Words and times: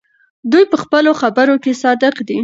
دی 0.51 0.63
په 0.71 0.77
خپلو 0.83 1.11
خبرو 1.21 1.55
کې 1.63 1.71
صادق 1.83 2.15
دی. 2.27 2.39